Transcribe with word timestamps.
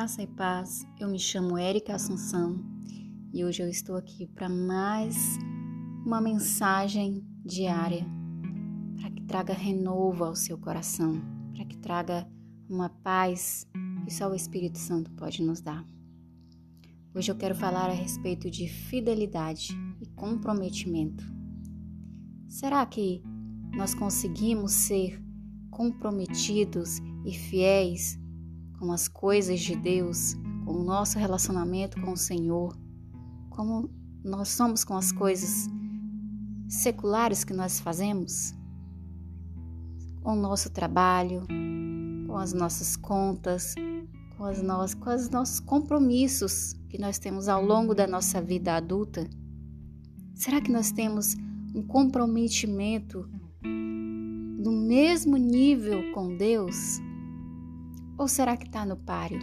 Graça 0.00 0.22
e 0.22 0.26
paz, 0.26 0.86
eu 0.98 1.10
me 1.10 1.18
chamo 1.18 1.58
Érica 1.58 1.94
Assunção 1.94 2.58
e 3.34 3.44
hoje 3.44 3.62
eu 3.62 3.68
estou 3.68 3.96
aqui 3.96 4.26
para 4.26 4.48
mais 4.48 5.14
uma 6.06 6.22
mensagem 6.22 7.22
diária 7.44 8.06
para 8.98 9.10
que 9.10 9.22
traga 9.24 9.52
renovo 9.52 10.24
ao 10.24 10.34
seu 10.34 10.56
coração, 10.56 11.20
para 11.54 11.66
que 11.66 11.76
traga 11.76 12.26
uma 12.66 12.88
paz 12.88 13.66
que 14.02 14.10
só 14.10 14.30
o 14.30 14.34
Espírito 14.34 14.78
Santo 14.78 15.10
pode 15.10 15.42
nos 15.42 15.60
dar. 15.60 15.86
Hoje 17.14 17.30
eu 17.30 17.36
quero 17.36 17.54
falar 17.54 17.90
a 17.90 17.92
respeito 17.92 18.50
de 18.50 18.68
fidelidade 18.68 19.68
e 20.00 20.06
comprometimento. 20.06 21.30
Será 22.48 22.86
que 22.86 23.22
nós 23.76 23.94
conseguimos 23.94 24.72
ser 24.72 25.22
comprometidos 25.70 27.00
e 27.26 27.34
fiéis 27.34 28.18
com 28.80 28.90
as 28.90 29.06
coisas 29.06 29.60
de 29.60 29.76
Deus, 29.76 30.34
com 30.64 30.72
o 30.72 30.82
nosso 30.82 31.18
relacionamento 31.18 32.00
com 32.00 32.12
o 32.12 32.16
Senhor, 32.16 32.74
como 33.50 33.90
nós 34.24 34.48
somos 34.48 34.84
com 34.84 34.96
as 34.96 35.12
coisas 35.12 35.68
seculares 36.66 37.44
que 37.44 37.52
nós 37.52 37.78
fazemos, 37.78 38.54
com 40.22 40.32
o 40.32 40.40
nosso 40.40 40.70
trabalho, 40.70 41.46
com 42.26 42.38
as 42.38 42.54
nossas 42.54 42.96
contas, 42.96 43.74
com, 44.38 44.44
as 44.44 44.94
com 44.94 45.10
os 45.14 45.28
nossos 45.28 45.60
compromissos 45.60 46.72
que 46.88 46.98
nós 46.98 47.18
temos 47.18 47.48
ao 47.48 47.62
longo 47.62 47.94
da 47.94 48.06
nossa 48.06 48.40
vida 48.40 48.74
adulta? 48.74 49.28
Será 50.34 50.58
que 50.58 50.72
nós 50.72 50.90
temos 50.90 51.36
um 51.74 51.82
comprometimento 51.82 53.28
no 53.62 54.72
mesmo 54.72 55.36
nível 55.36 56.12
com 56.12 56.34
Deus? 56.34 56.98
Ou 58.20 58.28
será 58.28 58.54
que 58.54 58.66
está 58.66 58.84
no 58.84 58.98
páreo? 58.98 59.40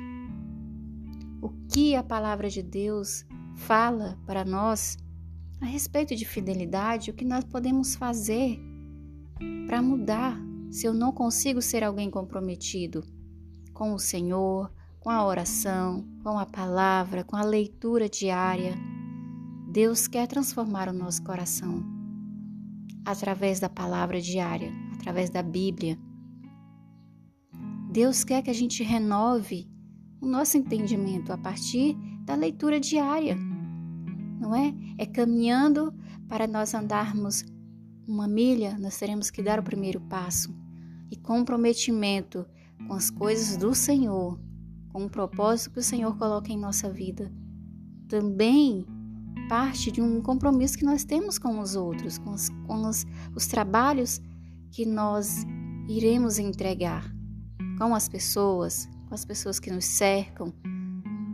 O 1.42 1.50
que 1.67 1.95
a 1.95 2.03
palavra 2.03 2.47
de 2.47 2.61
Deus 2.61 3.25
fala 3.56 4.20
para 4.23 4.45
nós 4.45 5.00
a 5.59 5.66
respeito 5.66 6.16
de 6.16 6.23
fidelidade? 6.23 7.09
O 7.09 7.14
que 7.16 7.25
nós 7.25 7.44
podemos 7.44 7.95
fazer 7.95 8.59
para 9.66 9.81
mudar 9.81 10.39
se 10.70 10.86
eu 10.86 10.94
não 10.94 11.11
consigo 11.11 11.59
ser 11.59 11.83
alguém 11.83 12.11
comprometido 12.11 13.03
com 13.73 13.95
o 13.95 14.00
Senhor, 14.00 14.72
com 15.00 15.09
a 15.09 15.25
oração, 15.25 16.08
com 16.22 16.38
a 16.38 16.45
palavra, 16.45 17.23
com 17.23 17.36
a 17.36 17.42
leitura 17.42 18.08
diária? 18.08 18.75
Deus 19.72 20.08
quer 20.08 20.28
transformar 20.28 20.88
o 20.88 20.94
nosso 20.94 21.23
coração 21.23 21.83
através 23.03 23.59
da 23.59 23.70
palavra 23.70 24.22
diária, 24.22 24.72
através 24.94 25.31
da 25.31 25.42
Bíblia 25.42 25.98
Deus 27.98 28.23
quer 28.23 28.44
que 28.44 28.52
a 28.52 28.53
gente 28.53 28.84
renove 28.84 29.67
o 30.22 30.28
nosso 30.28 30.56
entendimento 30.56 31.34
a 31.34 31.38
partir 31.38 31.98
da 32.26 32.36
leitura 32.36 32.80
diária, 32.80 33.36
não 34.39 34.54
é? 34.54 34.72
É 35.00 35.06
caminhando 35.08 35.92
para 36.28 36.45
nós 36.45 36.76
andarmos 36.76 37.44
uma 38.08 38.28
milha, 38.28 38.78
nós 38.78 39.00
teremos 39.00 39.31
que 39.31 39.42
dar 39.42 39.59
o 39.59 39.64
primeiro 39.64 40.00
passo 40.00 40.56
e 41.09 41.16
comprometimento 41.16 42.45
com 42.88 42.94
as 42.94 43.09
coisas 43.09 43.58
do 43.58 43.73
Senhor, 43.73 44.39
com 44.89 45.06
o 45.06 45.09
propósito 45.09 45.72
que 45.72 45.80
o 45.80 45.84
Senhor 45.84 46.16
coloca 46.20 46.52
em 46.52 46.58
nossa 46.59 46.92
vida. 46.92 47.34
Também 48.08 48.86
parte 49.50 49.92
de 49.92 50.04
um 50.04 50.22
compromisso 50.22 50.78
que 50.78 50.86
nós 50.86 51.04
temos 51.04 51.39
com 51.39 51.59
os 51.59 51.76
outros, 51.76 52.20
com, 52.20 52.30
os, 52.30 52.50
com 52.67 52.88
os, 52.88 53.08
os 53.36 53.48
trabalhos 53.48 54.22
que 54.70 54.86
nós 54.86 55.44
iremos 55.89 56.38
entregar 56.38 57.17
com 57.78 57.94
as 57.94 58.09
pessoas, 58.09 58.89
com 59.08 59.14
as 59.14 59.23
pessoas 59.23 59.59
que 59.59 59.72
nos 59.72 59.86
cercam, 59.86 60.53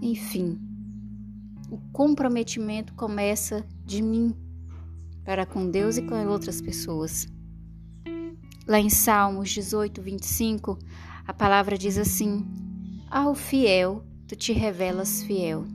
enfim. 0.02 0.60
O 1.70 1.78
comprometimento 1.92 2.94
começa 2.94 3.66
de 3.86 4.02
mim 4.02 4.36
para 5.24 5.46
com 5.46 5.70
Deus 5.70 5.98
e 5.98 6.02
com 6.02 6.16
outras 6.28 6.62
pessoas. 6.62 7.28
Lá 8.68 8.80
em 8.80 8.90
Salmos 8.90 9.50
18, 9.50 10.02
25, 10.02 10.78
a 11.26 11.34
palavra 11.34 11.78
diz 11.78 11.98
assim: 11.98 12.46
Ao 13.10 13.34
fiel, 13.34 14.04
tu 14.28 14.36
te 14.36 14.54
revelas 14.54 15.24
fiel. 15.24 15.66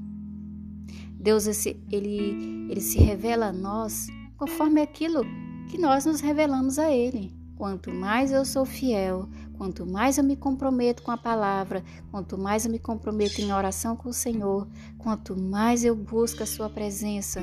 Deus, 1.21 1.47
ele, 1.67 2.69
ele 2.71 2.81
se 2.81 2.99
revela 2.99 3.47
a 3.47 3.53
nós 3.53 4.07
conforme 4.37 4.81
aquilo 4.81 5.23
que 5.69 5.77
nós 5.77 6.07
nos 6.07 6.21
revelamos 6.21 6.79
a 6.79 6.91
Ele. 6.91 7.37
Quanto 7.57 7.93
mais 7.93 8.31
eu 8.31 8.45
sou 8.45 8.65
fiel, 8.65 9.29
quanto 9.59 9.85
mais 9.85 10.17
eu 10.17 10.25
me 10.25 10.37
comprometo 10.37 11.03
com 11.03 11.11
a 11.11 11.17
palavra, 11.17 11.85
quanto 12.13 12.39
mais 12.39 12.65
eu 12.65 12.71
me 12.71 12.79
comprometo 12.79 13.41
em 13.41 13.53
oração 13.53 13.97
com 13.97 14.09
o 14.09 14.13
Senhor, 14.13 14.69
quanto 14.97 15.37
mais 15.37 15.85
eu 15.85 15.97
busco 15.97 16.45
a 16.45 16.47
Sua 16.47 16.71
presença, 16.71 17.43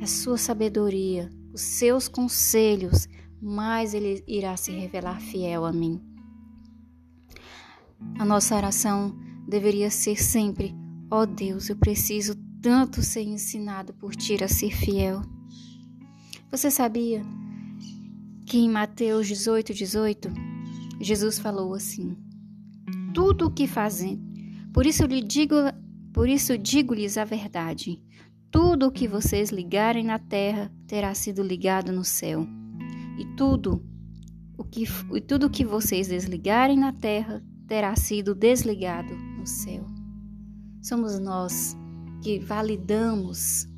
a 0.00 0.06
Sua 0.06 0.38
sabedoria, 0.38 1.28
os 1.52 1.60
seus 1.60 2.06
conselhos, 2.06 3.08
mais 3.42 3.94
Ele 3.94 4.22
irá 4.28 4.56
se 4.56 4.70
revelar 4.70 5.20
fiel 5.20 5.66
a 5.66 5.72
mim. 5.72 6.00
A 8.16 8.24
nossa 8.24 8.54
oração 8.54 9.18
deveria 9.48 9.90
ser 9.90 10.22
sempre: 10.22 10.72
ó 11.10 11.22
oh 11.22 11.26
Deus, 11.26 11.68
eu 11.68 11.76
preciso 11.76 12.36
tanto 12.62 13.02
ser 13.02 13.22
ensinado 13.22 13.92
por 13.92 14.14
Ti 14.14 14.42
a 14.42 14.48
ser 14.48 14.70
fiel. 14.70 15.22
Você 16.50 16.70
sabia? 16.70 17.22
que 18.48 18.56
em 18.56 18.70
Mateus 18.70 19.28
18, 19.28 19.74
18, 19.74 20.47
Jesus 21.00 21.38
falou 21.38 21.74
assim: 21.74 22.16
Tudo 23.14 23.46
o 23.46 23.50
que 23.50 23.66
fazem, 23.66 24.20
por 24.72 24.86
isso 24.86 25.04
lhe 25.04 25.22
digo, 25.22 25.54
por 26.12 26.28
isso 26.28 26.58
digo-lhes 26.58 27.16
a 27.16 27.24
verdade. 27.24 28.02
Tudo 28.50 28.86
o 28.86 28.92
que 28.92 29.06
vocês 29.06 29.50
ligarem 29.50 30.04
na 30.04 30.18
terra 30.18 30.72
terá 30.86 31.14
sido 31.14 31.42
ligado 31.42 31.92
no 31.92 32.04
céu. 32.04 32.46
E 33.18 33.24
tudo 33.36 33.84
o 34.56 34.64
que 34.64 34.84
e 35.14 35.20
tudo 35.20 35.46
o 35.46 35.50
que 35.50 35.64
vocês 35.64 36.08
desligarem 36.08 36.78
na 36.78 36.92
terra 36.92 37.42
terá 37.66 37.94
sido 37.94 38.34
desligado 38.34 39.14
no 39.14 39.46
céu. 39.46 39.84
Somos 40.82 41.18
nós 41.18 41.76
que 42.22 42.38
validamos 42.38 43.68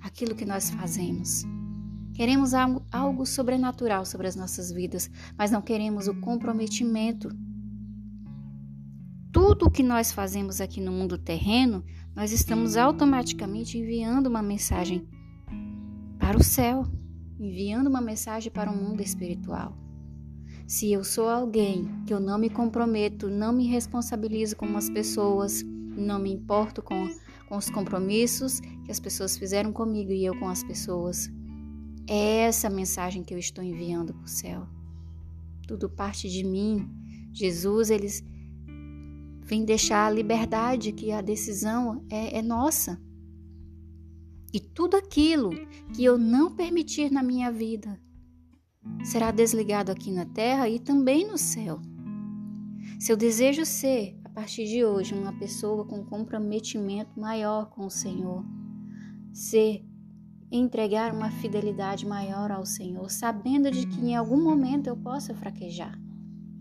aquilo 0.00 0.34
que 0.34 0.44
nós 0.44 0.70
fazemos. 0.70 1.44
Queremos 2.16 2.54
algo, 2.54 2.82
algo 2.90 3.26
sobrenatural 3.26 4.06
sobre 4.06 4.26
as 4.26 4.34
nossas 4.34 4.72
vidas, 4.72 5.10
mas 5.36 5.50
não 5.50 5.60
queremos 5.60 6.08
o 6.08 6.18
comprometimento. 6.18 7.28
Tudo 9.30 9.66
o 9.66 9.70
que 9.70 9.82
nós 9.82 10.12
fazemos 10.12 10.58
aqui 10.58 10.80
no 10.80 10.90
mundo 10.90 11.18
terreno, 11.18 11.84
nós 12.14 12.32
estamos 12.32 12.74
automaticamente 12.74 13.76
enviando 13.76 14.28
uma 14.28 14.40
mensagem 14.40 15.06
para 16.18 16.38
o 16.38 16.42
céu, 16.42 16.86
enviando 17.38 17.88
uma 17.88 18.00
mensagem 18.00 18.50
para 18.50 18.70
o 18.70 18.74
mundo 18.74 19.02
espiritual. 19.02 19.76
Se 20.66 20.90
eu 20.90 21.04
sou 21.04 21.28
alguém 21.28 21.86
que 22.06 22.14
eu 22.14 22.18
não 22.18 22.38
me 22.38 22.48
comprometo, 22.48 23.28
não 23.28 23.52
me 23.52 23.66
responsabilizo 23.66 24.56
com 24.56 24.74
as 24.74 24.88
pessoas, 24.88 25.62
não 25.62 26.18
me 26.18 26.32
importo 26.32 26.80
com, 26.80 27.10
com 27.46 27.58
os 27.58 27.68
compromissos 27.68 28.60
que 28.60 28.90
as 28.90 28.98
pessoas 28.98 29.36
fizeram 29.36 29.70
comigo 29.70 30.12
e 30.12 30.24
eu 30.24 30.34
com 30.38 30.48
as 30.48 30.64
pessoas, 30.64 31.30
é 32.08 32.42
essa 32.42 32.70
mensagem 32.70 33.22
que 33.22 33.34
eu 33.34 33.38
estou 33.38 33.62
enviando 33.62 34.14
para 34.14 34.24
o 34.24 34.28
céu. 34.28 34.66
Tudo 35.66 35.90
parte 35.90 36.28
de 36.28 36.44
mim. 36.44 36.88
Jesus, 37.32 37.90
eles 37.90 38.24
vem 39.42 39.64
deixar 39.64 40.06
a 40.06 40.10
liberdade, 40.10 40.92
que 40.92 41.12
a 41.12 41.20
decisão 41.20 42.04
é, 42.10 42.38
é 42.38 42.42
nossa. 42.42 43.00
E 44.52 44.60
tudo 44.60 44.96
aquilo 44.96 45.50
que 45.94 46.04
eu 46.04 46.16
não 46.16 46.54
permitir 46.54 47.10
na 47.10 47.22
minha 47.22 47.50
vida 47.50 48.00
será 49.04 49.30
desligado 49.30 49.90
aqui 49.90 50.10
na 50.10 50.24
terra 50.24 50.68
e 50.68 50.78
também 50.78 51.26
no 51.26 51.36
céu. 51.36 51.80
Se 52.98 53.12
eu 53.12 53.16
desejo 53.16 53.64
ser, 53.64 54.18
a 54.24 54.30
partir 54.30 54.66
de 54.66 54.84
hoje, 54.84 55.14
uma 55.14 55.32
pessoa 55.38 55.84
com 55.84 56.04
comprometimento 56.04 57.18
maior 57.18 57.68
com 57.70 57.86
o 57.86 57.90
Senhor, 57.90 58.44
ser 59.32 59.84
entregar 60.50 61.12
uma 61.12 61.30
fidelidade 61.30 62.06
maior 62.06 62.50
ao 62.50 62.64
Senhor, 62.64 63.10
sabendo 63.10 63.70
de 63.70 63.86
que 63.86 64.00
em 64.00 64.14
algum 64.14 64.42
momento 64.42 64.86
eu 64.86 64.96
posso 64.96 65.34
fraquejar, 65.34 65.98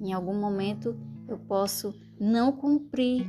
em 0.01 0.11
algum 0.13 0.39
momento 0.39 0.95
eu 1.27 1.37
posso 1.37 1.93
não 2.19 2.51
cumprir 2.51 3.27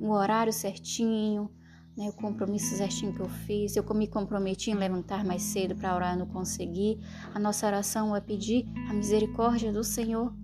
o 0.00 0.10
horário 0.10 0.52
certinho, 0.52 1.50
né, 1.96 2.08
o 2.08 2.12
compromisso 2.12 2.76
certinho 2.76 3.14
que 3.14 3.20
eu 3.20 3.28
fiz, 3.28 3.76
eu 3.76 3.84
me 3.94 4.08
comprometi 4.08 4.70
em 4.70 4.74
levantar 4.74 5.24
mais 5.24 5.42
cedo 5.42 5.76
para 5.76 5.94
orar 5.94 6.18
não 6.18 6.26
consegui. 6.26 6.98
A 7.32 7.38
nossa 7.38 7.66
oração 7.66 8.14
é 8.14 8.20
pedir 8.20 8.66
a 8.88 8.92
misericórdia 8.92 9.72
do 9.72 9.84
Senhor 9.84 10.34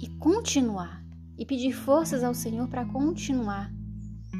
e 0.00 0.08
continuar, 0.18 1.04
e 1.36 1.44
pedir 1.44 1.72
forças 1.72 2.24
ao 2.24 2.34
Senhor 2.34 2.68
para 2.68 2.86
continuar 2.86 3.72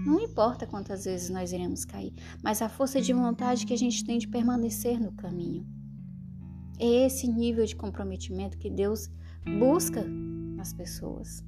não 0.08 0.20
importa 0.20 0.66
quantas 0.66 1.04
vezes 1.04 1.28
nós 1.28 1.52
iremos 1.52 1.84
cair, 1.84 2.14
mas 2.42 2.62
a 2.62 2.68
força 2.68 2.98
de 2.98 3.12
vontade 3.12 3.66
que 3.66 3.74
a 3.74 3.78
gente 3.78 4.02
tem 4.02 4.18
de 4.18 4.26
permanecer 4.26 4.98
no 4.98 5.12
caminho. 5.12 5.66
É 6.78 7.06
esse 7.06 7.28
nível 7.28 7.66
de 7.66 7.76
comprometimento 7.76 8.56
que 8.56 8.70
Deus 8.70 9.10
busca 9.60 10.02
nas 10.56 10.72
pessoas. 10.72 11.44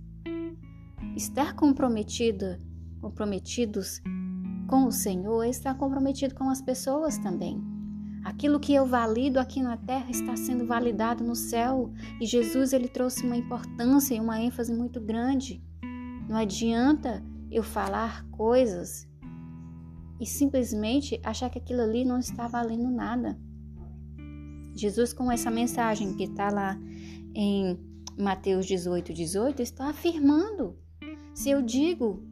estar 1.17 1.55
comprometida, 1.55 2.61
comprometidos 3.01 4.03
com 4.69 4.85
o 4.85 4.93
Senhor 4.93 5.43
é 5.43 5.49
estar 5.49 5.75
comprometido 5.75 6.35
com 6.35 6.51
as 6.51 6.61
pessoas 6.61 7.17
também. 7.17 7.59
Aquilo 8.23 8.61
que 8.61 8.75
eu 8.75 8.85
valido 8.85 9.41
aqui 9.41 9.63
na 9.63 9.79
terra 9.79 10.11
está 10.11 10.37
sendo 10.37 10.67
validado 10.67 11.25
no 11.25 11.35
céu, 11.35 11.91
e 12.21 12.27
Jesus 12.27 12.75
ele 12.75 12.89
trouxe 12.89 13.25
uma 13.25 13.37
importância 13.39 14.15
e 14.15 14.21
uma 14.21 14.39
ênfase 14.39 14.71
muito 14.75 15.01
grande. 15.01 15.65
Não 16.29 16.37
adianta 16.37 17.25
eu 17.51 17.63
falar 17.63 18.25
coisas 18.31 19.09
e 20.21 20.27
simplesmente 20.27 21.21
achar 21.25 21.51
que 21.51 21.59
aquilo 21.59 21.81
ali 21.81 22.05
não 22.05 22.19
está 22.19 22.47
valendo 22.47 22.91
nada. 22.91 23.39
Jesus, 24.75 25.13
com 25.13 25.31
essa 25.33 25.51
mensagem 25.51 26.15
que 26.15 26.25
está 26.25 26.51
lá 26.51 26.79
em 27.35 27.79
Mateus 28.19 28.67
18, 28.67 29.13
18, 29.13 29.63
está 29.63 29.89
afirmando: 29.89 30.79
se 31.35 31.51
eu 31.51 31.63
digo 31.63 32.23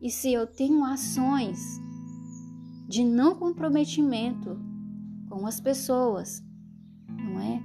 e 0.00 0.10
se 0.10 0.32
eu 0.32 0.46
tenho 0.46 0.84
ações 0.84 1.58
de 2.88 3.04
não 3.04 3.34
comprometimento 3.34 4.58
com 5.28 5.46
as 5.46 5.60
pessoas, 5.60 6.42
não 7.08 7.40
é? 7.40 7.62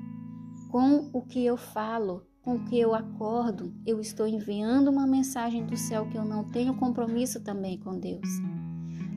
Com 0.70 1.10
o 1.14 1.22
que 1.22 1.46
eu 1.46 1.58
falo, 1.58 2.26
com 2.42 2.58
que 2.66 2.80
eu 2.80 2.96
acordo, 2.96 3.74
eu 3.86 4.00
estou 4.00 4.28
enviando 4.28 4.90
uma 4.90 5.06
mensagem 5.06 5.66
do 5.66 5.78
céu 5.78 6.08
que 6.10 6.18
eu 6.18 6.26
não 6.26 6.44
tenho 6.44 6.76
compromisso 6.76 7.40
também 7.42 7.78
com 7.78 7.98
Deus. 7.98 8.28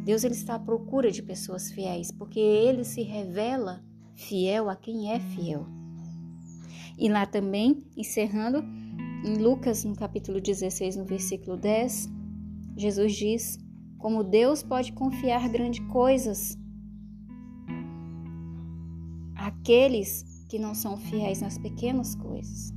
Deus 0.05 0.25
ele 0.25 0.35
está 0.35 0.57
à 0.57 0.59
procura 0.59 1.11
de 1.11 1.23
pessoas 1.23 1.71
fiéis, 1.71 2.13
porque 2.13 2.39
ele 2.39 2.85
se 2.85 3.03
revela 3.03 3.83
fiel 4.15 4.69
a 4.69 4.77
quem 4.77 5.11
é 5.11 5.19
fiel. 5.19 5.67
E 6.99 7.09
lá 7.09 7.25
também, 7.25 7.83
encerrando, 7.97 8.63
em 9.25 9.39
Lucas, 9.39 9.85
no 9.85 9.97
capítulo 9.97 10.39
16, 10.39 10.97
no 10.97 11.07
versículo 11.07 11.57
10, 11.57 12.11
Jesus 12.77 13.15
diz: 13.15 13.59
Como 13.99 14.23
Deus 14.23 14.63
pode 14.63 14.93
confiar 14.93 15.49
grandes 15.49 15.85
coisas 15.87 16.59
àqueles 19.35 20.45
que 20.47 20.59
não 20.59 20.75
são 20.75 20.99
fiéis 20.99 21.41
nas 21.41 21.57
pequenas 21.57 22.15
coisas. 22.15 22.74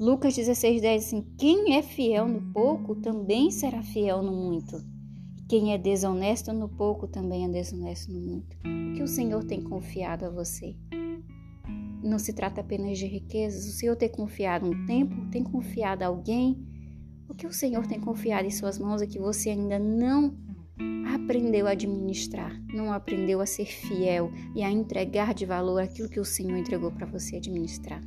Lucas 0.00 0.34
16, 0.34 0.80
10 0.80 1.04
assim: 1.04 1.26
Quem 1.36 1.76
é 1.76 1.82
fiel 1.82 2.26
no 2.26 2.40
pouco 2.52 2.94
também 2.94 3.50
será 3.50 3.82
fiel 3.82 4.22
no 4.22 4.32
muito. 4.32 4.82
Quem 5.46 5.74
é 5.74 5.78
desonesto 5.78 6.54
no 6.54 6.70
pouco 6.70 7.06
também 7.06 7.44
é 7.44 7.48
desonesto 7.50 8.10
no 8.10 8.18
muito. 8.18 8.56
O 8.56 8.94
que 8.94 9.02
o 9.02 9.06
Senhor 9.06 9.44
tem 9.44 9.62
confiado 9.62 10.24
a 10.24 10.30
você? 10.30 10.74
Não 12.02 12.18
se 12.18 12.32
trata 12.32 12.62
apenas 12.62 12.98
de 12.98 13.04
riquezas. 13.04 13.66
O 13.68 13.72
Senhor 13.76 13.94
tem 13.94 14.08
confiado 14.08 14.66
um 14.66 14.86
tempo, 14.86 15.28
tem 15.30 15.44
confiado 15.44 16.02
a 16.02 16.06
alguém. 16.06 16.66
O 17.28 17.34
que 17.34 17.46
o 17.46 17.52
Senhor 17.52 17.86
tem 17.86 18.00
confiado 18.00 18.46
em 18.46 18.50
suas 18.50 18.78
mãos 18.78 19.02
é 19.02 19.06
que 19.06 19.18
você 19.18 19.50
ainda 19.50 19.78
não 19.78 20.34
aprendeu 21.14 21.66
a 21.66 21.72
administrar, 21.72 22.58
não 22.72 22.90
aprendeu 22.90 23.42
a 23.42 23.46
ser 23.46 23.66
fiel 23.66 24.32
e 24.54 24.62
a 24.62 24.70
entregar 24.70 25.34
de 25.34 25.44
valor 25.44 25.82
aquilo 25.82 26.08
que 26.08 26.20
o 26.20 26.24
Senhor 26.24 26.56
entregou 26.56 26.90
para 26.90 27.04
você 27.04 27.36
administrar. 27.36 28.00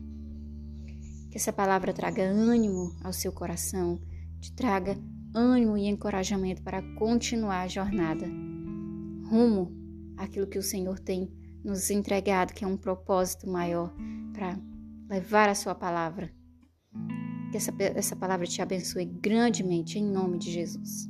Que 1.34 1.40
essa 1.40 1.52
palavra 1.52 1.92
traga 1.92 2.22
ânimo 2.22 2.96
ao 3.04 3.12
seu 3.12 3.32
coração, 3.32 4.00
te 4.40 4.54
traga 4.54 4.96
ânimo 5.34 5.76
e 5.76 5.88
encorajamento 5.88 6.62
para 6.62 6.84
continuar 6.94 7.62
a 7.62 7.68
jornada 7.68 8.28
rumo 9.32 9.72
àquilo 10.16 10.46
que 10.46 10.60
o 10.60 10.62
Senhor 10.62 11.00
tem 11.00 11.34
nos 11.66 11.90
entregado, 11.90 12.54
que 12.54 12.64
é 12.64 12.68
um 12.68 12.78
propósito 12.78 13.50
maior 13.50 13.92
para 14.32 14.60
levar 15.10 15.50
a 15.50 15.56
sua 15.56 15.74
palavra. 15.74 16.32
Que 17.50 17.58
essa, 17.58 17.74
essa 17.80 18.16
palavra 18.16 18.46
te 18.46 18.62
abençoe 18.62 19.06
grandemente 19.06 19.98
em 19.98 20.06
nome 20.06 20.38
de 20.38 20.52
Jesus. 20.52 21.10